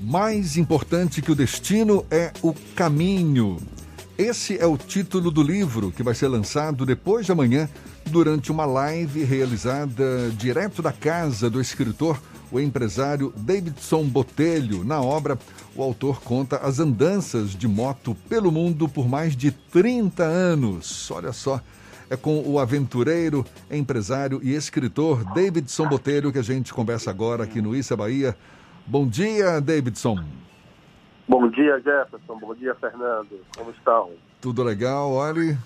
Mais 0.00 0.56
importante 0.56 1.20
que 1.20 1.30
o 1.30 1.34
destino 1.34 2.06
é 2.10 2.32
o 2.42 2.54
caminho. 2.74 3.58
Esse 4.16 4.56
é 4.58 4.64
o 4.64 4.78
título 4.78 5.30
do 5.30 5.42
livro 5.42 5.92
que 5.92 6.02
vai 6.02 6.14
ser 6.14 6.28
lançado 6.28 6.86
depois 6.86 7.26
de 7.26 7.32
amanhã, 7.32 7.68
durante 8.06 8.50
uma 8.50 8.64
live 8.64 9.24
realizada 9.24 10.30
direto 10.30 10.80
da 10.80 10.90
casa 10.90 11.50
do 11.50 11.60
escritor, 11.60 12.18
o 12.50 12.58
empresário 12.58 13.30
Davidson 13.36 14.04
Botelho. 14.04 14.84
Na 14.84 15.02
obra, 15.02 15.38
o 15.76 15.82
autor 15.82 16.22
conta 16.22 16.56
as 16.56 16.78
andanças 16.78 17.50
de 17.50 17.68
moto 17.68 18.16
pelo 18.26 18.50
mundo 18.50 18.88
por 18.88 19.06
mais 19.06 19.36
de 19.36 19.50
30 19.50 20.22
anos. 20.22 21.10
Olha 21.10 21.32
só, 21.32 21.60
é 22.08 22.16
com 22.16 22.42
o 22.46 22.58
aventureiro, 22.58 23.44
empresário 23.70 24.40
e 24.42 24.54
escritor 24.54 25.22
Davidson 25.34 25.86
Botelho 25.88 26.32
que 26.32 26.38
a 26.38 26.42
gente 26.42 26.72
conversa 26.72 27.10
agora 27.10 27.44
aqui 27.44 27.60
no 27.60 27.76
Issa 27.76 27.94
Bahia. 27.94 28.34
Bom 28.90 29.06
dia, 29.06 29.60
Davidson. 29.60 30.18
Bom 31.28 31.48
dia, 31.48 31.76
Jefferson. 31.76 32.36
Bom 32.40 32.52
dia, 32.56 32.74
Fernando. 32.74 33.40
Como 33.56 33.70
estão? 33.70 34.10
Tudo 34.40 34.64
legal. 34.64 35.12
Olha, 35.12 35.56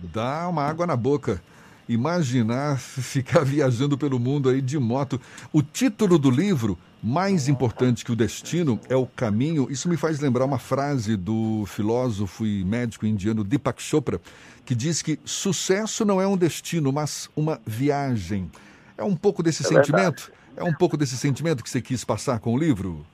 dá 0.00 0.48
uma 0.48 0.62
água 0.62 0.86
na 0.86 0.94
boca. 0.94 1.42
Imaginar 1.88 2.78
ficar 2.78 3.42
viajando 3.42 3.98
pelo 3.98 4.20
mundo 4.20 4.48
aí 4.48 4.62
de 4.62 4.78
moto. 4.78 5.20
O 5.52 5.60
título 5.60 6.20
do 6.20 6.30
livro, 6.30 6.78
Mais 7.02 7.48
Importante 7.48 8.04
que 8.04 8.12
o 8.12 8.16
Destino, 8.16 8.78
é 8.88 8.94
o 8.94 9.06
Caminho. 9.06 9.66
Isso 9.68 9.88
me 9.88 9.96
faz 9.96 10.20
lembrar 10.20 10.44
uma 10.44 10.60
frase 10.60 11.16
do 11.16 11.64
filósofo 11.66 12.46
e 12.46 12.64
médico 12.64 13.04
indiano 13.04 13.42
Deepak 13.42 13.82
Chopra, 13.82 14.20
que 14.64 14.76
diz 14.76 15.02
que 15.02 15.18
sucesso 15.24 16.04
não 16.04 16.22
é 16.22 16.28
um 16.28 16.36
destino, 16.36 16.92
mas 16.92 17.28
uma 17.34 17.60
viagem. 17.66 18.48
É 18.96 19.02
um 19.02 19.16
pouco 19.16 19.42
desse 19.42 19.64
é 19.64 19.66
sentimento? 19.66 20.26
Verdade. 20.26 20.38
É 20.58 20.64
um 20.64 20.74
pouco 20.74 20.96
desse 20.96 21.16
sentimento 21.16 21.62
que 21.62 21.70
você 21.70 21.80
quis 21.80 22.04
passar 22.04 22.40
com 22.40 22.52
o 22.52 22.58
livro? 22.58 23.06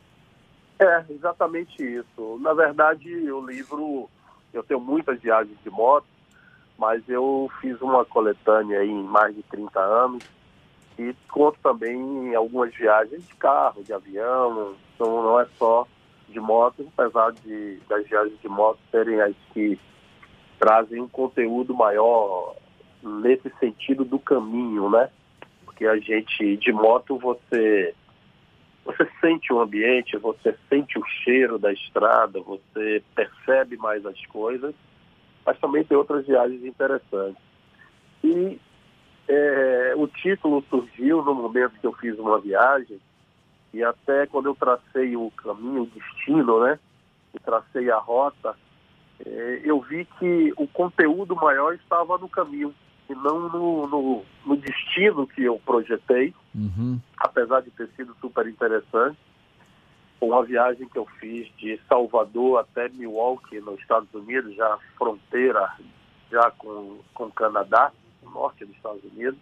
É, 0.78 1.04
exatamente 1.10 1.82
isso. 1.82 2.38
Na 2.40 2.54
verdade, 2.54 3.08
o 3.30 3.46
livro, 3.46 4.08
eu 4.52 4.62
tenho 4.62 4.80
muitas 4.80 5.20
viagens 5.20 5.56
de 5.62 5.68
moto, 5.68 6.06
mas 6.78 7.06
eu 7.06 7.50
fiz 7.60 7.80
uma 7.82 8.04
coletânea 8.04 8.80
aí 8.80 8.90
em 8.90 9.04
mais 9.04 9.34
de 9.34 9.42
30 9.42 9.78
anos 9.78 10.24
e 10.98 11.14
conto 11.28 11.58
também 11.62 12.34
algumas 12.34 12.74
viagens 12.74 13.26
de 13.26 13.34
carro, 13.34 13.84
de 13.84 13.92
avião, 13.92 14.74
então 14.94 15.22
não 15.22 15.38
é 15.38 15.46
só 15.58 15.86
de 16.28 16.40
moto, 16.40 16.90
apesar 16.96 17.32
de 17.32 17.78
das 17.88 18.06
viagens 18.06 18.40
de 18.40 18.48
moto 18.48 18.78
serem 18.90 19.20
as 19.20 19.34
que 19.52 19.78
trazem 20.58 21.02
um 21.02 21.08
conteúdo 21.08 21.74
maior 21.74 22.56
nesse 23.02 23.52
sentido 23.60 24.04
do 24.04 24.18
caminho, 24.18 24.88
né? 24.88 25.10
Porque 25.74 25.86
a 25.86 25.96
gente 25.96 26.56
de 26.56 26.72
moto 26.72 27.18
você 27.18 27.92
você 28.84 29.08
sente 29.20 29.52
o 29.52 29.60
ambiente, 29.60 30.16
você 30.18 30.54
sente 30.68 30.98
o 30.98 31.04
cheiro 31.06 31.58
da 31.58 31.72
estrada, 31.72 32.38
você 32.40 33.02
percebe 33.14 33.78
mais 33.78 34.04
as 34.04 34.24
coisas, 34.26 34.74
mas 35.44 35.58
também 35.58 35.82
tem 35.82 35.96
outras 35.96 36.26
viagens 36.26 36.62
interessantes. 36.62 37.42
E 38.22 38.60
é, 39.26 39.94
o 39.96 40.06
título 40.06 40.62
surgiu 40.68 41.24
no 41.24 41.34
momento 41.34 41.80
que 41.80 41.86
eu 41.86 41.94
fiz 41.94 42.18
uma 42.18 42.38
viagem 42.38 43.00
e 43.72 43.82
até 43.82 44.26
quando 44.26 44.46
eu 44.46 44.54
tracei 44.54 45.16
o 45.16 45.30
caminho, 45.30 45.84
o 45.84 45.86
destino, 45.86 46.62
né? 46.62 46.78
E 47.34 47.38
tracei 47.40 47.90
a 47.90 47.96
rota, 47.96 48.54
é, 49.24 49.62
eu 49.64 49.80
vi 49.80 50.06
que 50.18 50.52
o 50.58 50.68
conteúdo 50.68 51.34
maior 51.34 51.74
estava 51.74 52.18
no 52.18 52.28
caminho 52.28 52.74
e 53.08 53.14
não 53.14 53.48
no, 53.48 53.86
no, 53.86 54.24
no 54.46 54.56
destino 54.56 55.26
que 55.26 55.42
eu 55.42 55.60
projetei, 55.64 56.34
uhum. 56.54 57.00
apesar 57.18 57.60
de 57.60 57.70
ter 57.70 57.88
sido 57.96 58.16
super 58.20 58.46
interessante. 58.46 59.18
Uma 60.20 60.42
viagem 60.42 60.88
que 60.88 60.96
eu 60.96 61.06
fiz 61.20 61.46
de 61.58 61.78
Salvador 61.86 62.60
até 62.60 62.88
Milwaukee, 62.88 63.60
nos 63.60 63.78
Estados 63.80 64.12
Unidos, 64.14 64.54
já 64.54 64.78
fronteira 64.96 65.70
já 66.30 66.50
com, 66.52 66.98
com 67.12 67.24
o 67.24 67.32
Canadá, 67.32 67.92
no 68.22 68.30
norte 68.30 68.64
dos 68.64 68.74
Estados 68.74 69.04
Unidos. 69.04 69.38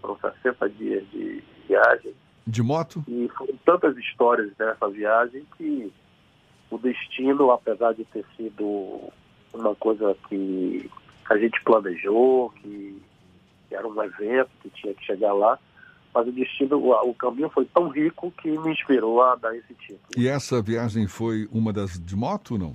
Foram 0.00 0.18
60 0.18 0.70
dias 0.70 1.04
de 1.10 1.42
viagem. 1.68 2.14
De 2.46 2.62
moto? 2.62 3.04
E 3.06 3.28
foram 3.36 3.56
tantas 3.64 3.96
histórias 3.96 4.52
nessa 4.58 4.88
viagem 4.88 5.46
que 5.56 5.92
o 6.70 6.78
destino, 6.78 7.50
apesar 7.50 7.92
de 7.92 8.04
ter 8.06 8.24
sido 8.36 9.12
uma 9.52 9.74
coisa 9.76 10.16
que 10.28 10.90
a 11.28 11.36
gente 11.36 11.62
planejou, 11.62 12.50
que, 12.50 13.02
que 13.68 13.74
era 13.74 13.86
um 13.86 14.02
evento 14.02 14.50
que 14.62 14.70
tinha 14.70 14.94
que 14.94 15.04
chegar 15.04 15.32
lá, 15.32 15.58
mas 16.14 16.28
o 16.28 16.32
destino, 16.32 16.78
o, 16.78 17.14
caminho 17.14 17.50
foi 17.50 17.66
tão 17.66 17.88
rico 17.88 18.32
que 18.40 18.50
me 18.50 18.72
inspirou 18.72 19.22
a 19.22 19.34
dar 19.34 19.54
esse 19.54 19.74
título. 19.74 20.00
E 20.16 20.26
essa 20.26 20.62
viagem 20.62 21.06
foi 21.06 21.46
uma 21.52 21.72
das 21.72 22.00
de 22.00 22.16
moto, 22.16 22.56
não? 22.56 22.74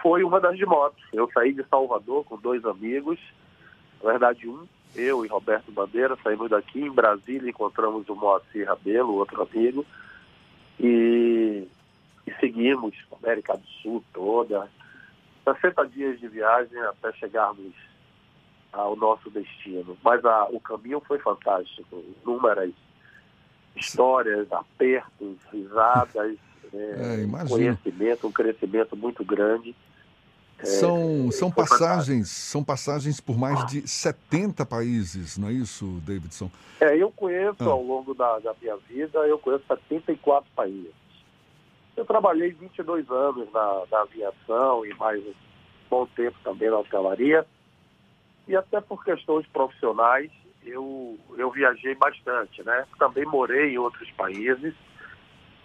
Foi 0.00 0.22
uma 0.22 0.40
das 0.40 0.56
de 0.56 0.64
moto. 0.64 0.96
Eu 1.12 1.28
saí 1.32 1.52
de 1.52 1.64
Salvador 1.68 2.24
com 2.24 2.36
dois 2.36 2.64
amigos, 2.64 3.18
na 4.02 4.10
verdade 4.10 4.48
um, 4.48 4.66
eu 4.94 5.24
e 5.24 5.28
Roberto 5.28 5.72
Bandeira, 5.72 6.16
saímos 6.22 6.50
daqui 6.50 6.80
em 6.80 6.90
Brasília, 6.90 7.50
encontramos 7.50 8.08
o 8.08 8.14
Moacir 8.14 8.68
Rabelo, 8.68 9.14
outro 9.14 9.42
amigo, 9.42 9.84
e, 10.78 11.66
e 12.26 12.32
seguimos 12.38 12.94
a 13.10 13.16
América 13.16 13.56
do 13.56 13.66
Sul 13.82 14.04
toda, 14.12 14.68
60 15.44 15.86
dias 15.88 16.20
de 16.20 16.28
viagem 16.28 16.78
até 16.82 17.12
chegarmos 17.14 17.74
ao 18.72 18.96
nosso 18.96 19.30
destino. 19.30 19.96
Mas 20.02 20.24
a, 20.24 20.48
o 20.50 20.60
caminho 20.60 21.00
foi 21.00 21.18
fantástico. 21.18 22.02
Inúmeras 22.22 22.72
histórias, 23.76 24.50
apertos, 24.52 25.36
risadas, 25.52 26.36
é, 26.72 27.24
é, 27.24 27.48
conhecimento, 27.48 28.26
um 28.26 28.32
crescimento 28.32 28.96
muito 28.96 29.24
grande. 29.24 29.74
É, 30.58 30.64
são, 30.64 31.30
são 31.32 31.50
passagens, 31.50 32.30
são 32.30 32.62
passagens 32.62 33.20
por 33.20 33.36
mais 33.36 33.64
de 33.66 33.86
70 33.86 34.64
países, 34.64 35.36
não 35.36 35.48
é 35.48 35.52
isso, 35.52 36.00
Davidson? 36.06 36.50
É, 36.80 36.96
eu 36.96 37.10
conheço 37.10 37.64
ah. 37.64 37.72
ao 37.72 37.82
longo 37.82 38.14
da, 38.14 38.38
da 38.38 38.54
minha 38.60 38.76
vida, 38.88 39.18
eu 39.20 39.38
conheço 39.38 39.64
74 39.66 40.48
países. 40.54 41.01
Eu 41.96 42.04
trabalhei 42.04 42.52
22 42.52 43.10
anos 43.10 43.52
na, 43.52 43.82
na 43.90 44.00
aviação 44.00 44.84
e 44.86 44.94
mais 44.94 45.22
um 45.24 45.34
bom 45.90 46.06
tempo 46.06 46.36
também 46.42 46.70
na 46.70 46.78
hotelaria. 46.78 47.46
E 48.48 48.56
até 48.56 48.80
por 48.80 49.04
questões 49.04 49.46
profissionais, 49.48 50.30
eu, 50.64 51.18
eu 51.36 51.50
viajei 51.50 51.94
bastante, 51.94 52.62
né? 52.62 52.86
Também 52.98 53.24
morei 53.24 53.74
em 53.74 53.78
outros 53.78 54.10
países 54.12 54.74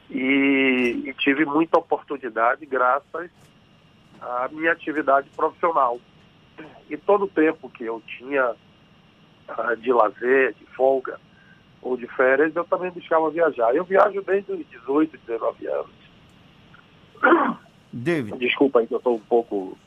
e, 0.09 1.03
e 1.05 1.13
tive 1.13 1.45
muita 1.45 1.77
oportunidade 1.77 2.65
graças 2.65 3.31
à 4.21 4.49
minha 4.51 4.71
atividade 4.71 5.29
profissional. 5.29 5.99
E 6.89 6.97
todo 6.97 7.25
o 7.25 7.29
tempo 7.29 7.69
que 7.69 7.85
eu 7.85 8.01
tinha 8.05 8.51
uh, 8.51 9.77
de 9.77 9.93
lazer, 9.93 10.53
de 10.55 10.65
folga 10.67 11.19
ou 11.81 11.95
de 11.95 12.07
férias, 12.07 12.55
eu 12.55 12.63
também 12.65 12.91
buscava 12.91 13.29
viajar. 13.29 13.75
Eu 13.75 13.83
viajo 13.83 14.21
desde 14.23 14.51
os 14.51 14.67
18, 14.67 15.17
19 15.25 15.67
anos. 15.67 15.96
David. 17.91 18.37
Desculpa 18.37 18.79
aí 18.79 18.87
que 18.87 18.93
eu 18.93 18.97
estou 18.97 19.15
um 19.15 19.19
pouco. 19.19 19.77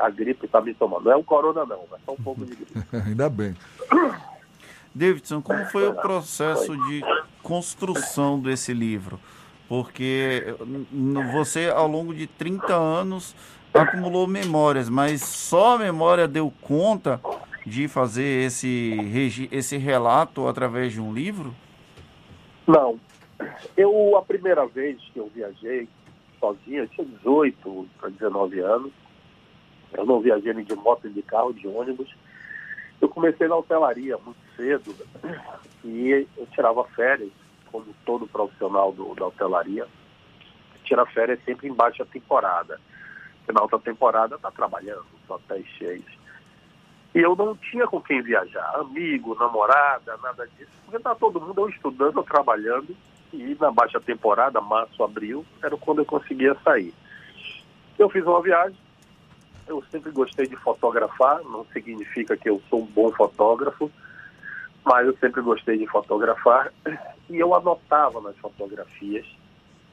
A 0.00 0.08
gripe 0.10 0.46
está 0.46 0.60
me 0.60 0.74
tomando. 0.74 1.04
Não 1.04 1.12
é 1.12 1.16
o 1.16 1.24
corona, 1.24 1.64
não, 1.64 1.84
mas 1.90 2.00
só 2.04 2.12
um 2.12 2.22
pouco 2.22 2.44
de 2.44 2.54
gripe. 2.54 2.72
Ainda 3.06 3.28
bem. 3.28 3.54
Davidson, 4.94 5.42
como 5.42 5.64
foi 5.66 5.86
o 5.86 5.94
processo 5.94 6.76
de 6.88 7.02
construção 7.42 8.40
desse 8.40 8.72
livro? 8.72 9.20
Porque 9.68 10.54
você, 11.32 11.68
ao 11.68 11.86
longo 11.86 12.14
de 12.14 12.26
30 12.26 12.74
anos, 12.74 13.36
acumulou 13.72 14.26
memórias, 14.26 14.88
mas 14.88 15.22
só 15.22 15.74
a 15.74 15.78
memória 15.78 16.26
deu 16.26 16.52
conta 16.62 17.20
de 17.66 17.86
fazer 17.86 18.46
esse, 18.46 19.48
esse 19.52 19.76
relato 19.76 20.48
através 20.48 20.92
de 20.92 21.00
um 21.00 21.12
livro? 21.12 21.54
Não. 22.66 22.98
Eu, 23.76 24.16
a 24.16 24.22
primeira 24.22 24.66
vez 24.66 24.98
que 25.12 25.18
eu 25.18 25.30
viajei, 25.34 25.88
sozinho, 26.38 26.82
eu 26.82 26.88
tinha 26.88 27.06
18 27.06 27.88
para 27.98 28.08
19 28.10 28.60
anos. 28.60 28.92
Eu 29.92 30.04
não 30.04 30.20
viajei 30.20 30.52
nem 30.52 30.64
de 30.64 30.74
moto, 30.74 31.04
nem 31.04 31.12
de 31.12 31.22
carro, 31.22 31.52
de 31.52 31.66
ônibus. 31.66 32.14
Eu 33.00 33.08
comecei 33.08 33.46
na 33.48 33.56
hotelaria 33.56 34.18
muito 34.18 34.38
cedo 34.56 34.94
e 35.84 36.26
eu 36.36 36.46
tirava 36.48 36.84
férias, 36.84 37.30
como 37.70 37.86
todo 38.04 38.26
profissional 38.26 38.92
do, 38.92 39.14
da 39.14 39.26
hotelaria. 39.26 39.86
Tira 40.84 41.06
férias 41.06 41.38
sempre 41.44 41.68
em 41.68 41.72
baixa 41.72 42.04
temporada. 42.04 42.80
Porque 43.38 43.52
na 43.52 43.60
alta 43.60 43.78
temporada 43.78 44.36
está 44.36 44.50
trabalhando, 44.50 45.06
os 45.22 45.30
hotéis 45.30 45.66
cheios. 45.78 46.18
E 47.14 47.20
eu 47.20 47.34
não 47.34 47.56
tinha 47.56 47.86
com 47.86 48.00
quem 48.00 48.22
viajar, 48.22 48.74
amigo, 48.76 49.34
namorada, 49.34 50.16
nada 50.18 50.46
disso. 50.48 50.70
Porque 50.84 50.96
está 50.98 51.14
todo 51.14 51.40
mundo 51.40 51.68
estudando 51.68 52.18
ou 52.18 52.24
trabalhando 52.24 52.94
e 53.32 53.56
na 53.60 53.70
baixa 53.70 54.00
temporada, 54.00 54.60
março, 54.60 55.02
abril, 55.02 55.44
era 55.62 55.76
quando 55.76 56.00
eu 56.00 56.04
conseguia 56.04 56.56
sair. 56.64 56.94
Eu 57.98 58.08
fiz 58.08 58.24
uma 58.24 58.40
viagem, 58.40 58.76
eu 59.66 59.82
sempre 59.90 60.10
gostei 60.10 60.46
de 60.46 60.56
fotografar, 60.56 61.42
não 61.44 61.64
significa 61.72 62.36
que 62.36 62.48
eu 62.48 62.62
sou 62.70 62.82
um 62.82 62.86
bom 62.86 63.10
fotógrafo, 63.12 63.90
mas 64.84 65.06
eu 65.06 65.16
sempre 65.18 65.42
gostei 65.42 65.76
de 65.76 65.86
fotografar 65.86 66.72
e 67.28 67.36
eu 67.36 67.54
anotava 67.54 68.20
nas 68.20 68.36
fotografias 68.38 69.26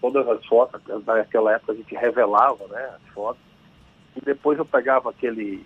todas 0.02 0.28
as 0.28 0.46
fotos, 0.46 0.82
naquela 1.06 1.54
época 1.54 1.72
a 1.72 1.76
gente 1.76 1.96
revelava 1.96 2.68
né, 2.68 2.96
as 2.96 3.14
fotos, 3.14 3.42
e 4.16 4.22
depois 4.22 4.58
eu 4.58 4.66
pegava 4.66 5.10
aquele 5.10 5.66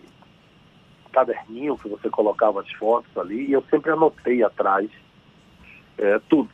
caderninho 1.11 1.77
que 1.77 1.89
você 1.89 2.09
colocava 2.09 2.61
as 2.61 2.71
fotos 2.73 3.15
ali, 3.17 3.47
e 3.47 3.53
eu 3.53 3.63
sempre 3.69 3.91
anotei 3.91 4.43
atrás 4.43 4.89
é, 5.97 6.19
tudo. 6.29 6.49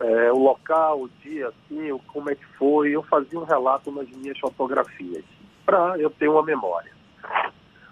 É, 0.00 0.32
o 0.32 0.38
local, 0.38 1.02
o 1.02 1.08
dia, 1.22 1.48
assim, 1.48 1.96
como 2.06 2.30
é 2.30 2.34
que 2.34 2.44
foi, 2.56 2.90
eu 2.90 3.02
fazia 3.02 3.38
um 3.38 3.44
relato 3.44 3.90
nas 3.90 4.08
minhas 4.10 4.38
fotografias, 4.38 5.24
para 5.66 5.98
eu 5.98 6.08
ter 6.08 6.28
uma 6.28 6.42
memória. 6.42 6.92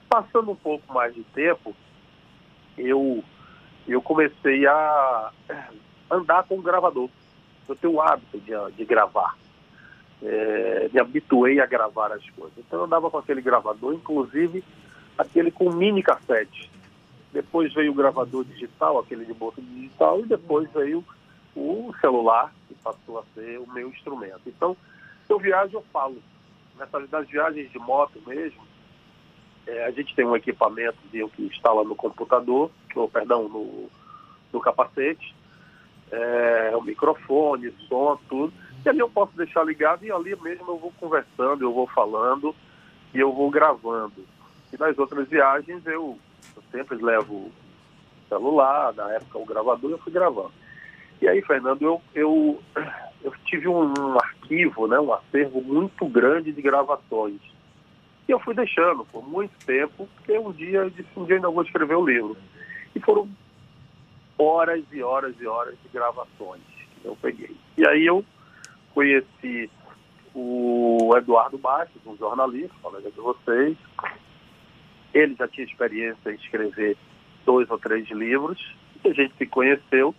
Passando 0.08 0.52
um 0.52 0.56
pouco 0.56 0.92
mais 0.92 1.14
de 1.14 1.24
tempo, 1.24 1.74
eu, 2.78 3.24
eu 3.88 4.00
comecei 4.00 4.66
a 4.66 5.32
andar 6.10 6.44
com 6.44 6.58
o 6.58 6.62
gravador. 6.62 7.08
Eu 7.68 7.74
tenho 7.74 7.94
o 7.94 8.00
hábito 8.00 8.38
de, 8.38 8.52
de 8.76 8.84
gravar. 8.84 9.36
É, 10.22 10.88
me 10.92 11.00
habituei 11.00 11.60
a 11.60 11.66
gravar 11.66 12.12
as 12.12 12.28
coisas. 12.30 12.56
Então 12.56 12.78
eu 12.78 12.84
andava 12.84 13.10
com 13.10 13.18
aquele 13.18 13.42
gravador, 13.42 13.92
inclusive 13.92 14.62
aquele 15.18 15.50
com 15.50 15.72
mini 15.72 16.04
cassete. 16.04 16.70
Depois 17.32 17.74
veio 17.74 17.90
o 17.90 17.94
gravador 17.94 18.44
digital, 18.44 18.98
aquele 18.98 19.24
de 19.24 19.34
bolsa 19.34 19.60
digital, 19.60 20.20
e 20.20 20.26
depois 20.26 20.70
veio 20.72 21.04
o 21.56 21.92
celular, 22.00 22.52
que 22.68 22.74
passou 22.74 23.18
a 23.18 23.24
ser 23.34 23.58
o 23.58 23.66
meu 23.72 23.88
instrumento. 23.88 24.42
Então, 24.46 24.76
eu 25.28 25.38
viajo, 25.38 25.78
eu 25.78 25.84
falo. 25.92 26.22
Nessas 26.78 27.08
das 27.08 27.26
viagens 27.26 27.72
de 27.72 27.78
moto 27.78 28.20
mesmo, 28.26 28.60
é, 29.66 29.86
a 29.86 29.90
gente 29.90 30.14
tem 30.14 30.26
um 30.26 30.36
equipamento 30.36 30.98
que 31.10 31.42
instala 31.42 31.82
no 31.82 31.96
computador, 31.96 32.70
ou 32.94 33.08
perdão, 33.08 33.48
no, 33.48 33.88
no 34.52 34.60
capacete, 34.60 35.34
é, 36.10 36.72
o 36.76 36.82
microfone, 36.82 37.72
som, 37.88 38.18
tudo. 38.28 38.52
E 38.84 38.88
ali 38.88 39.00
eu 39.00 39.08
posso 39.08 39.36
deixar 39.36 39.64
ligado 39.64 40.04
e 40.04 40.12
ali 40.12 40.36
mesmo 40.36 40.70
eu 40.70 40.78
vou 40.78 40.92
conversando, 41.00 41.62
eu 41.62 41.72
vou 41.72 41.86
falando 41.88 42.54
e 43.12 43.18
eu 43.18 43.32
vou 43.32 43.50
gravando. 43.50 44.24
E 44.72 44.76
nas 44.78 44.96
outras 44.98 45.26
viagens 45.28 45.84
eu, 45.86 46.18
eu 46.54 46.62
sempre 46.70 47.02
levo 47.02 47.50
celular, 48.28 48.92
na 48.94 49.12
época 49.14 49.38
o 49.38 49.46
gravador, 49.46 49.90
eu 49.90 49.98
fui 49.98 50.12
gravando. 50.12 50.52
E 51.20 51.28
aí, 51.28 51.42
Fernando, 51.42 51.82
eu, 51.82 52.02
eu, 52.14 52.62
eu 53.22 53.32
tive 53.46 53.68
um, 53.68 54.18
arquivo, 54.18 54.86
né, 54.86 54.98
um 55.00 55.12
acervo 55.12 55.60
muito 55.60 56.06
grande 56.06 56.52
de 56.52 56.62
gravações. 56.62 57.40
E 58.28 58.32
eu 58.32 58.40
fui 58.40 58.54
deixando 58.54 59.04
por 59.04 59.26
muito 59.26 59.52
tempo, 59.64 60.08
porque 60.16 60.38
um 60.38 60.52
dia 60.52 60.80
eu 60.80 60.90
disse, 60.90 61.08
um 61.16 61.24
dia 61.24 61.36
ainda 61.36 61.50
vou 61.50 61.62
escrever 61.62 61.94
o 61.94 62.02
um 62.02 62.06
livro. 62.06 62.36
E 62.94 63.00
foram 63.00 63.28
horas 64.38 64.84
e 64.92 65.02
horas 65.02 65.34
e 65.40 65.46
horas 65.46 65.76
de 65.82 65.88
gravações 65.88 66.62
que 67.00 67.06
eu 67.06 67.16
peguei. 67.16 67.56
E 67.78 67.86
aí 67.86 68.04
eu 68.04 68.24
conheci 68.92 69.70
o 70.34 71.14
Eduardo 71.16 71.56
Bastos, 71.56 72.00
um 72.04 72.16
jornalista, 72.16 72.74
colega 72.82 73.10
de 73.10 73.20
vocês. 73.20 73.76
Ele 75.14 75.34
já 75.34 75.48
tinha 75.48 75.66
experiência 75.66 76.30
em 76.30 76.34
escrever 76.34 76.96
dois 77.46 77.70
ou 77.70 77.78
três 77.78 78.08
livros, 78.10 78.60
e 79.04 79.08
a 79.08 79.14
gente 79.14 79.34
se 79.36 79.46
conheceu. 79.46 80.14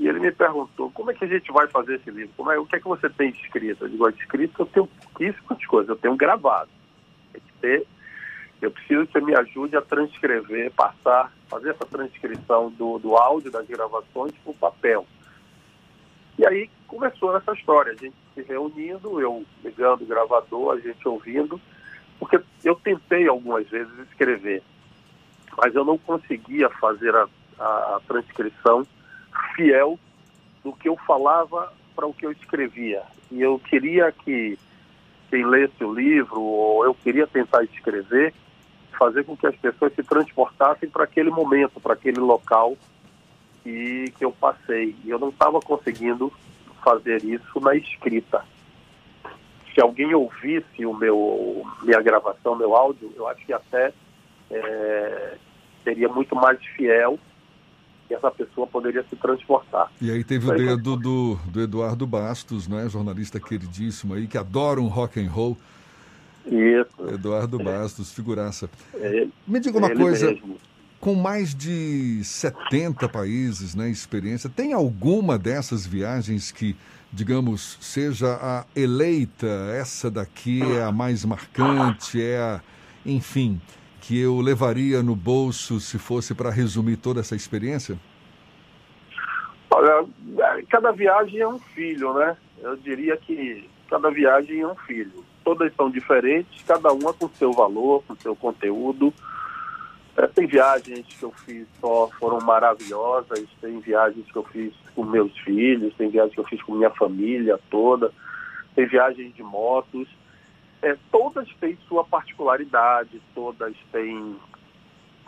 E 0.00 0.08
ele 0.08 0.18
me 0.18 0.32
perguntou, 0.32 0.90
como 0.90 1.10
é 1.10 1.14
que 1.14 1.24
a 1.24 1.28
gente 1.28 1.52
vai 1.52 1.68
fazer 1.68 1.96
esse 1.96 2.10
livro? 2.10 2.32
Como 2.36 2.50
é, 2.50 2.58
o 2.58 2.64
que 2.64 2.76
é 2.76 2.80
que 2.80 2.88
você 2.88 3.08
tem 3.08 3.28
escrito? 3.30 3.84
Eu 3.84 3.88
digo, 3.88 4.08
escrito 4.08 4.62
eu 4.62 4.66
tenho 4.66 4.86
pouquíssimas 4.86 5.66
coisas, 5.66 5.90
eu 5.90 5.96
tenho 5.96 6.16
gravado. 6.16 6.70
Tem 7.32 7.42
que 7.42 7.52
ter 7.60 7.86
eu 8.60 8.70
preciso 8.70 9.06
que 9.06 9.12
você 9.12 9.20
me 9.20 9.34
ajude 9.34 9.76
a 9.76 9.80
transcrever, 9.80 10.70
passar, 10.72 11.32
fazer 11.48 11.70
essa 11.70 11.86
transcrição 11.86 12.70
do, 12.70 12.98
do 12.98 13.16
áudio 13.16 13.50
das 13.50 13.66
gravações 13.66 14.32
para 14.44 14.50
o 14.50 14.54
papel. 14.54 15.06
E 16.38 16.46
aí 16.46 16.70
começou 16.86 17.34
essa 17.36 17.52
história, 17.52 17.92
a 17.92 17.96
gente 17.96 18.14
se 18.34 18.42
reunindo, 18.42 19.20
eu 19.20 19.44
ligando 19.64 20.02
o 20.02 20.06
gravador, 20.06 20.74
a 20.74 20.80
gente 20.80 21.06
ouvindo, 21.08 21.60
porque 22.18 22.40
eu 22.62 22.74
tentei 22.76 23.26
algumas 23.26 23.66
vezes 23.68 23.92
escrever, 24.10 24.62
mas 25.56 25.74
eu 25.74 25.84
não 25.84 25.96
conseguia 25.96 26.68
fazer 26.68 27.14
a, 27.14 27.26
a, 27.58 27.96
a 27.96 28.00
transcrição 28.06 28.86
fiel 29.54 29.98
do 30.62 30.72
que 30.72 30.88
eu 30.88 30.96
falava 30.96 31.72
para 31.94 32.06
o 32.06 32.14
que 32.14 32.26
eu 32.26 32.32
escrevia. 32.32 33.02
E 33.30 33.40
eu 33.40 33.58
queria 33.58 34.12
que 34.12 34.58
quem 35.28 35.46
lesse 35.46 35.84
o 35.84 35.94
livro, 35.94 36.40
ou 36.40 36.84
eu 36.84 36.94
queria 36.94 37.26
tentar 37.26 37.62
escrever, 37.62 38.34
fazer 38.98 39.24
com 39.24 39.36
que 39.36 39.46
as 39.46 39.56
pessoas 39.56 39.94
se 39.94 40.02
transportassem 40.02 40.88
para 40.88 41.04
aquele 41.04 41.30
momento, 41.30 41.80
para 41.80 41.94
aquele 41.94 42.18
local 42.18 42.76
que, 43.62 44.12
que 44.18 44.24
eu 44.24 44.32
passei. 44.32 44.96
E 45.04 45.10
eu 45.10 45.18
não 45.18 45.28
estava 45.28 45.60
conseguindo 45.60 46.32
fazer 46.82 47.24
isso 47.24 47.60
na 47.60 47.74
escrita. 47.74 48.44
Se 49.72 49.80
alguém 49.80 50.12
ouvisse 50.14 50.84
o 50.84 50.92
meu, 50.92 51.64
minha 51.82 52.00
gravação, 52.02 52.56
meu 52.56 52.74
áudio, 52.74 53.12
eu 53.14 53.28
acho 53.28 53.46
que 53.46 53.52
até 53.52 53.92
é, 54.50 55.36
seria 55.84 56.08
muito 56.08 56.34
mais 56.34 56.58
fiel 56.76 57.18
e 58.10 58.14
essa 58.14 58.30
pessoa 58.30 58.66
poderia 58.66 59.04
se 59.08 59.14
transportar. 59.16 59.90
E 60.00 60.10
aí 60.10 60.24
teve 60.24 60.50
o 60.50 60.54
dedo 60.54 60.96
do, 60.96 61.38
do 61.46 61.60
Eduardo 61.60 62.06
Bastos, 62.06 62.66
né, 62.66 62.88
jornalista 62.88 63.38
queridíssimo 63.38 64.14
aí, 64.14 64.26
que 64.26 64.36
adora 64.36 64.80
um 64.80 64.88
rock 64.88 65.20
and 65.20 65.30
roll. 65.30 65.56
Isso. 66.44 67.14
Eduardo 67.14 67.58
Bastos, 67.58 68.12
figuraça. 68.12 68.68
Me 69.46 69.60
diga 69.60 69.78
uma 69.78 69.94
coisa, 69.94 70.32
mesmo. 70.32 70.56
com 70.98 71.14
mais 71.14 71.54
de 71.54 72.24
70 72.24 73.08
países, 73.08 73.74
né, 73.74 73.88
experiência, 73.88 74.50
tem 74.50 74.72
alguma 74.72 75.38
dessas 75.38 75.86
viagens 75.86 76.50
que, 76.50 76.74
digamos, 77.12 77.78
seja 77.80 78.38
a 78.42 78.64
eleita, 78.74 79.46
essa 79.72 80.10
daqui 80.10 80.62
é 80.62 80.82
a 80.82 80.90
mais 80.90 81.24
marcante, 81.24 82.20
é 82.20 82.38
a, 82.38 82.60
enfim, 83.06 83.60
que 84.00 84.20
eu 84.20 84.40
levaria 84.40 85.02
no 85.02 85.14
bolso 85.14 85.78
se 85.80 85.98
fosse 85.98 86.34
para 86.34 86.50
resumir 86.50 86.96
toda 86.96 87.20
essa 87.20 87.36
experiência? 87.36 87.98
Olha, 89.70 90.06
cada 90.68 90.90
viagem 90.90 91.40
é 91.40 91.48
um 91.48 91.58
filho, 91.58 92.14
né? 92.14 92.36
Eu 92.62 92.76
diria 92.76 93.16
que 93.16 93.68
cada 93.88 94.10
viagem 94.10 94.60
é 94.60 94.66
um 94.66 94.74
filho 94.74 95.24
todas 95.44 95.74
são 95.74 95.90
diferentes, 95.90 96.62
cada 96.62 96.92
uma 96.92 97.12
com 97.12 97.28
seu 97.30 97.52
valor, 97.52 98.04
com 98.06 98.14
seu 98.16 98.36
conteúdo. 98.36 99.12
É, 100.16 100.26
tem 100.26 100.46
viagens 100.46 101.06
que 101.06 101.22
eu 101.22 101.32
fiz 101.44 101.66
só, 101.80 102.08
foram 102.18 102.38
maravilhosas, 102.40 103.48
tem 103.60 103.80
viagens 103.80 104.30
que 104.30 104.36
eu 104.36 104.44
fiz 104.44 104.72
com 104.94 105.04
meus 105.04 105.36
filhos, 105.38 105.94
tem 105.94 106.08
viagens 106.08 106.34
que 106.34 106.40
eu 106.40 106.46
fiz 106.46 106.62
com 106.62 106.74
minha 106.74 106.90
família 106.90 107.58
toda, 107.70 108.12
tem 108.74 108.86
viagens 108.86 109.34
de 109.34 109.42
motos. 109.42 110.08
É, 110.82 110.96
todas 111.10 111.48
têm 111.60 111.76
sua 111.88 112.04
particularidade, 112.04 113.20
todas 113.34 113.74
têm 113.92 114.36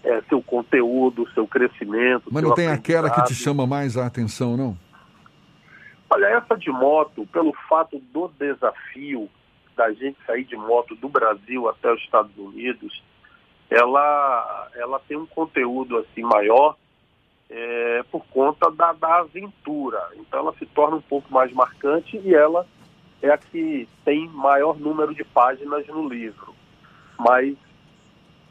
é, 0.02 0.22
seu 0.28 0.42
conteúdo, 0.42 1.28
seu 1.32 1.46
crescimento. 1.46 2.24
Mas 2.30 2.42
não 2.42 2.54
tem 2.54 2.68
aquela 2.68 3.10
que 3.10 3.22
te 3.24 3.34
chama 3.34 3.66
mais 3.66 3.96
a 3.96 4.06
atenção, 4.06 4.56
não? 4.56 4.76
Olha, 6.10 6.26
essa 6.26 6.56
de 6.56 6.70
moto, 6.70 7.26
pelo 7.32 7.54
fato 7.68 7.98
do 8.12 8.28
desafio, 8.38 9.30
da 9.76 9.92
gente 9.92 10.18
sair 10.26 10.44
de 10.44 10.56
moto 10.56 10.94
do 10.96 11.08
Brasil 11.08 11.68
até 11.68 11.92
os 11.92 12.00
Estados 12.00 12.36
Unidos, 12.36 13.02
ela, 13.70 14.68
ela 14.74 15.00
tem 15.00 15.16
um 15.16 15.26
conteúdo 15.26 15.96
assim 15.98 16.22
maior 16.22 16.76
é, 17.48 18.02
por 18.10 18.24
conta 18.26 18.70
da, 18.70 18.92
da 18.92 19.20
aventura. 19.20 20.10
Então 20.16 20.40
ela 20.40 20.54
se 20.58 20.66
torna 20.66 20.96
um 20.96 21.02
pouco 21.02 21.32
mais 21.32 21.52
marcante 21.52 22.18
e 22.18 22.34
ela 22.34 22.66
é 23.22 23.30
a 23.30 23.38
que 23.38 23.88
tem 24.04 24.28
maior 24.28 24.78
número 24.78 25.14
de 25.14 25.24
páginas 25.24 25.86
no 25.86 26.08
livro. 26.08 26.54
Mas 27.18 27.56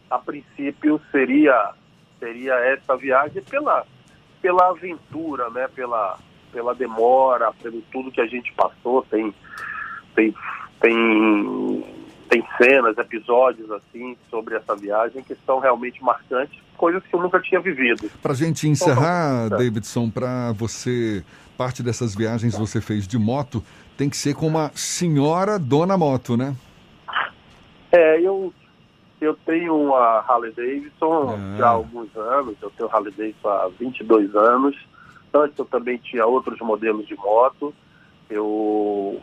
a 0.09 0.17
princípio 0.17 0.99
seria 1.11 1.73
seria 2.19 2.53
essa 2.55 2.95
viagem 2.95 3.41
pela 3.43 3.85
pela 4.41 4.69
aventura, 4.69 5.49
né? 5.49 5.67
Pela 5.67 6.17
pela 6.51 6.73
demora, 6.73 7.53
pelo 7.61 7.81
tudo 7.91 8.11
que 8.11 8.21
a 8.21 8.27
gente 8.27 8.53
passou, 8.53 9.03
tem 9.03 9.33
tem 10.15 10.33
tem, 10.81 11.85
tem 12.31 12.41
cenas, 12.57 12.97
episódios 12.97 13.69
assim 13.69 14.15
sobre 14.29 14.55
essa 14.55 14.73
viagem 14.73 15.21
que 15.21 15.35
são 15.45 15.59
realmente 15.59 16.01
marcantes, 16.01 16.57
coisas 16.77 17.03
que 17.03 17.13
eu 17.13 17.21
nunca 17.21 17.41
tinha 17.41 17.59
vivido. 17.59 18.09
Para 18.21 18.31
a 18.31 18.35
gente 18.35 18.69
encerrar, 18.69 19.47
então, 19.47 19.57
Davidson, 19.57 20.09
para 20.09 20.53
você, 20.53 21.25
parte 21.57 21.83
dessas 21.83 22.15
viagens 22.15 22.57
você 22.57 22.79
fez 22.79 23.05
de 23.05 23.17
moto, 23.17 23.61
tem 23.97 24.09
que 24.09 24.15
ser 24.15 24.33
com 24.33 24.47
uma 24.47 24.71
senhora 24.73 25.59
dona 25.59 25.97
moto, 25.97 26.37
né? 26.37 26.55
É, 27.91 28.21
eu, 28.21 28.53
eu 29.19 29.35
tenho 29.45 29.75
uma 29.75 30.23
Harley 30.25 30.53
Davidson 30.53 31.35
ah. 31.37 31.57
já 31.57 31.65
há 31.67 31.71
alguns 31.71 32.15
anos, 32.15 32.55
eu 32.61 32.71
tenho 32.77 32.89
Harley 32.89 33.11
Davidson 33.11 33.49
há 33.49 33.69
22 33.77 34.33
anos. 34.37 34.77
Antes 35.33 35.59
eu 35.59 35.65
também 35.65 35.97
tinha 35.97 36.25
outros 36.25 36.57
modelos 36.59 37.05
de 37.05 37.15
moto 37.15 37.73
eu 38.31 38.60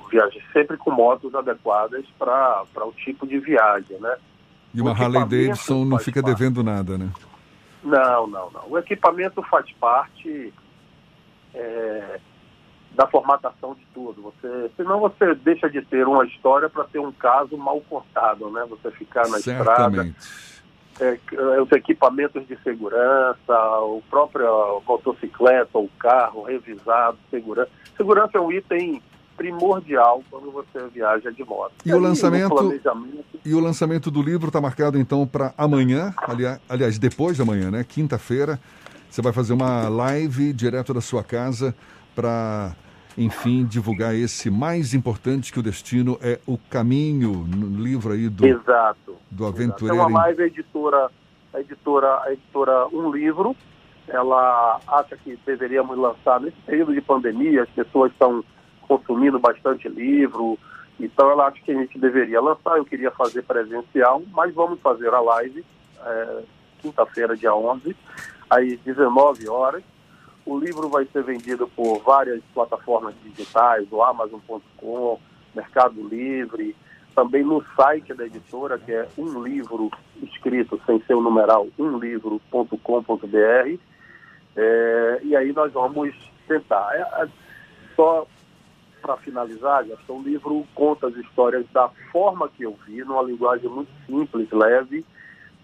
viajei 0.09 0.43
sempre 0.53 0.77
com 0.77 0.91
motos 0.91 1.35
adequadas 1.35 2.05
para 2.19 2.65
o 2.85 2.93
tipo 2.93 3.27
de 3.27 3.39
viagem, 3.39 3.99
né? 4.01 4.17
E 4.75 4.81
uma 4.81 4.93
Harley 4.93 5.25
Davidson 5.25 5.85
não 5.85 5.99
fica 5.99 6.23
parte. 6.23 6.37
devendo 6.37 6.63
nada, 6.63 6.99
né? 6.99 7.11
Não, 7.83 8.27
não, 8.27 8.51
não. 8.51 8.69
O 8.69 8.79
equipamento 8.79 9.43
faz 9.43 9.71
parte 9.73 10.53
é, 11.55 12.21
da 12.95 13.07
formatação 13.07 13.75
de 13.75 13.87
tudo. 13.95 14.23
Você, 14.23 14.71
senão 14.77 15.01
você 15.01 15.35
deixa 15.37 15.71
de 15.71 15.81
ter 15.83 16.07
uma 16.07 16.25
história 16.27 16.69
para 16.69 16.85
ter 16.85 16.99
um 16.99 17.13
caso 17.13 17.57
mal 17.57 17.81
contado, 17.83 18.51
né? 18.51 18.67
Você 18.69 18.91
ficar 18.91 19.29
na 19.29 19.39
Certamente. 19.39 20.17
estrada 20.19 20.49
é, 21.01 21.19
é, 21.33 21.63
os 21.63 21.71
equipamentos 21.73 22.47
de 22.47 22.57
segurança, 22.63 23.79
o 23.81 24.03
próprio 24.11 24.83
motocicleta, 24.87 25.79
o 25.79 25.89
carro 25.99 26.43
revisado, 26.43 27.19
segurança. 27.31 27.71
Segurança 27.97 28.39
é 28.39 28.41
um 28.41 28.51
item 28.51 29.01
primordial 29.39 30.23
quando 30.29 30.51
você 30.51 30.87
viaja 30.93 31.31
de 31.31 31.45
moto. 31.45 31.73
E, 31.87 31.95
o 31.95 31.99
lançamento 31.99 32.81
e 33.45 33.55
o 33.55 33.61
lançamento 33.61 34.11
do 34.11 34.21
livro 34.21 34.49
está 34.49 34.61
marcado 34.61 34.99
então 34.99 35.27
para 35.27 35.55
amanhã, 35.57 36.13
aliás, 36.69 36.99
depois 36.99 37.37
de 37.37 37.43
amanhã, 37.43 37.71
né? 37.71 37.85
Quinta-feira, 37.85 38.59
você 39.09 39.23
vai 39.23 39.33
fazer 39.33 39.53
uma 39.53 39.89
live 39.89 40.53
direto 40.53 40.93
da 40.93 41.01
sua 41.01 41.23
casa 41.23 41.75
para 42.15 42.75
enfim, 43.17 43.65
divulgar 43.65 44.15
esse 44.15 44.49
mais 44.49 44.95
importante 44.95 45.53
que 45.53 45.59
o 45.59 45.63
destino 45.63 46.17
é 46.23 46.39
o 46.47 46.57
caminho, 46.57 47.45
no 47.49 47.83
livro 47.83 48.13
aí 48.13 48.29
do, 48.29 48.47
Exato. 48.47 49.17
do 49.29 49.45
aventureiro. 49.45 50.03
Então, 50.03 50.17
a 50.17 50.21
live, 50.21 50.43
a 50.43 50.47
editora, 50.47 51.11
a 51.53 51.61
editora, 51.61 52.23
a 52.23 52.33
editora 52.33 52.87
Um 52.93 53.11
Livro, 53.11 53.57
ela 54.07 54.81
acha 54.87 55.17
que 55.17 55.37
deveríamos 55.45 55.99
lançar 55.99 56.41
nesse 56.41 56.57
período 56.65 56.95
de 56.95 57.01
pandemia, 57.01 57.65
as 57.65 57.69
pessoas 57.71 58.13
estão 58.13 58.45
consumindo 58.89 59.39
bastante 59.39 59.89
livro, 59.89 60.59
então 60.99 61.31
ela 61.31 61.47
acha 61.47 61.63
que 61.63 61.71
a 61.71 61.75
gente 61.75 61.99
deveria 61.99 62.41
lançar, 62.41 62.79
eu 62.79 62.85
queria 62.85 63.11
fazer 63.11 63.43
presencial, 63.43 64.23
mas 64.33 64.55
vamos 64.55 64.81
fazer 64.81 65.13
a 65.15 65.21
live 65.21 65.65
é, 66.05 66.43
quinta-feira, 66.81 67.37
dia 67.37 67.55
11, 67.55 67.95
às 68.49 68.79
19 68.81 69.49
horas, 69.49 69.83
o 70.45 70.59
livro 70.59 70.89
vai 70.89 71.05
ser 71.13 71.23
vendido 71.23 71.69
por 71.69 71.99
várias 71.99 72.43
plataformas 72.55 73.15
digitais, 73.23 73.87
o 73.93 74.03
Amazon.com, 74.03 75.21
Mercado 75.55 76.09
Livre, 76.09 76.75
também 77.15 77.43
no 77.43 77.63
site 77.77 78.15
da 78.15 78.25
editora, 78.25 78.79
que 78.79 78.93
é 78.93 79.07
um 79.19 79.43
livro 79.43 79.91
escrito 80.23 80.81
sem 80.87 81.03
ser 81.03 81.15
o 81.15 81.21
numeral, 81.21 81.69
umlivro.com.br. 81.77 83.79
É, 84.57 85.21
e 85.23 85.37
aí 85.37 85.53
nós 85.53 85.73
vamos 85.73 86.15
tentar. 86.47 86.95
É, 86.95 87.23
é, 87.23 87.29
só 87.95 88.27
para 89.01 89.17
finalizar, 89.19 89.87
Gastão, 89.87 90.19
o 90.19 90.23
livro 90.23 90.67
conta 90.75 91.07
as 91.07 91.17
histórias 91.17 91.67
da 91.73 91.89
forma 92.13 92.49
que 92.49 92.63
eu 92.63 92.77
vi, 92.87 93.03
numa 93.05 93.23
linguagem 93.23 93.69
muito 93.69 93.91
simples, 94.07 94.51
leve, 94.51 95.05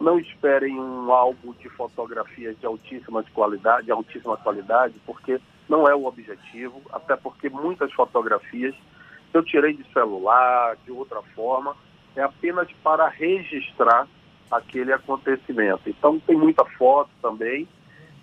não 0.00 0.18
esperem 0.18 0.78
um 0.78 1.12
álbum 1.12 1.52
de 1.52 1.68
fotografias 1.70 2.58
de 2.58 2.66
altíssima 2.66 3.24
qualidade, 3.34 3.86
de 3.86 3.92
altíssima 3.92 4.36
qualidade, 4.36 4.94
porque 5.06 5.40
não 5.68 5.88
é 5.88 5.94
o 5.94 6.04
objetivo, 6.04 6.80
até 6.92 7.16
porque 7.16 7.48
muitas 7.48 7.92
fotografias 7.92 8.74
eu 9.32 9.42
tirei 9.42 9.72
de 9.72 9.84
celular, 9.92 10.76
de 10.84 10.92
outra 10.92 11.20
forma, 11.34 11.76
é 12.14 12.22
apenas 12.22 12.68
para 12.82 13.08
registrar 13.08 14.06
aquele 14.50 14.92
acontecimento. 14.92 15.82
Então 15.88 16.20
tem 16.20 16.36
muita 16.36 16.64
foto 16.64 17.10
também, 17.20 17.66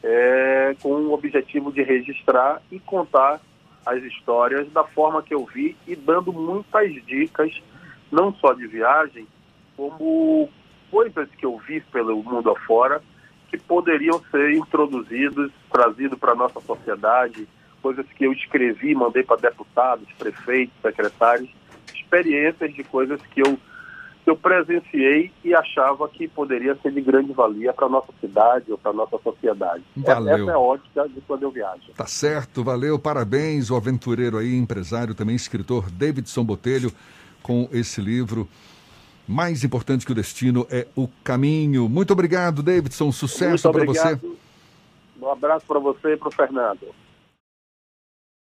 é, 0.04 0.76
com 0.82 0.90
o 0.90 1.14
objetivo 1.14 1.72
de 1.72 1.84
registrar 1.84 2.62
e 2.72 2.80
contar 2.80 3.42
as 3.86 4.02
histórias 4.04 4.72
da 4.72 4.84
forma 4.84 5.24
que 5.24 5.34
eu 5.34 5.46
vi 5.46 5.76
e 5.88 5.96
dando 5.96 6.32
muitas 6.32 6.94
dicas, 7.06 7.52
não 8.12 8.34
só 8.36 8.54
de 8.54 8.68
viagem, 8.68 9.28
como 9.76 10.50
coisas 10.90 11.30
que 11.38 11.46
eu 11.46 11.58
vi 11.58 11.82
pelo 11.82 12.22
mundo 12.24 12.52
afora 12.52 13.02
que 13.50 13.58
poderiam 13.58 14.22
ser 14.32 14.54
introduzidos, 14.54 15.52
trazidos 15.70 16.18
para 16.18 16.32
a 16.32 16.36
nossa 16.36 16.62
sociedade, 16.62 17.48
coisas 17.82 18.06
que 18.16 18.26
eu 18.26 18.32
escrevi, 18.32 18.96
mandei 18.96 19.24
para 19.24 19.42
deputados, 19.42 20.08
prefeitos, 20.18 20.74
secretários, 20.82 21.50
experiências 21.94 22.74
de 22.74 22.84
coisas 22.86 23.22
que 23.34 23.42
eu, 23.42 23.58
eu 24.32 24.36
presenciei 24.38 25.32
e 25.44 25.54
achava 25.54 26.08
que 26.08 26.28
poderia 26.28 26.76
ser 26.82 26.92
de 26.92 27.02
grande 27.02 27.34
valia 27.34 27.74
para 27.74 27.86
a 27.86 27.90
nossa 27.90 28.12
cidade 28.20 28.72
ou 28.72 28.78
para 28.78 28.92
a 28.92 28.94
nossa 28.94 29.18
sociedade. 29.20 29.84
Valeu. 29.96 30.36
Essa 30.36 30.52
é 30.52 30.54
a 30.54 30.60
ótica 30.60 31.10
de 31.10 31.22
quando 31.22 31.44
eu 31.44 31.52
viajo. 31.52 31.92
Tá 31.96 32.08
certo, 32.08 32.64
valeu, 32.64 32.98
parabéns, 32.98 33.70
o 33.70 33.76
aventureiro 33.76 34.38
aí, 34.38 34.56
empresário, 34.56 35.14
também 35.14 35.36
escritor 35.36 35.92
Davidson 35.92 36.44
Botelho, 36.44 36.92
com 37.44 37.68
esse 37.72 38.00
livro 38.00 38.48
mais 39.28 39.64
importante 39.64 40.06
que 40.06 40.12
o 40.12 40.16
destino 40.16 40.66
é 40.70 40.88
o 40.96 41.08
caminho. 41.24 41.88
Muito 41.90 42.12
obrigado, 42.12 42.64
Davidson. 42.64 43.12
Sucesso 43.12 43.72
para 43.72 43.86
você. 43.86 44.20
Um 45.22 45.30
abraço 45.30 45.66
para 45.66 45.80
você 45.80 46.14
e 46.14 46.18
para 46.18 46.30
o 46.30 46.32
Fernando. 46.32 46.88